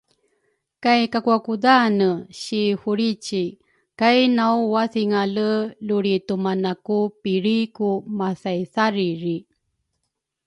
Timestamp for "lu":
5.87-5.95